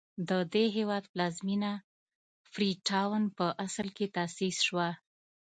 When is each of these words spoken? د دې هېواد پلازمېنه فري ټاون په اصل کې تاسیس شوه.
د 0.29 0.31
دې 0.53 0.65
هېواد 0.77 1.03
پلازمېنه 1.13 1.71
فري 2.51 2.69
ټاون 2.87 3.23
په 3.37 3.45
اصل 3.65 3.87
کې 3.97 4.05
تاسیس 4.15 4.57
شوه. 4.67 4.89